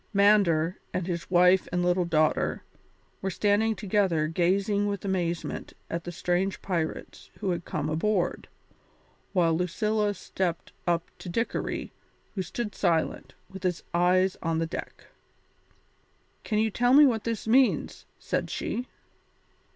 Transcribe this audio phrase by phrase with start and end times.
[0.15, 2.63] Mander, with his wife and little daughter,
[3.21, 8.47] were standing together gazing with amazement at the strange pirates who had come aboard,
[9.31, 11.91] while Lucilla stepped up to Dickory,
[12.33, 15.03] who stood silent, with his eyes on the deck.
[16.43, 18.87] "Can you tell me what this means?" said she.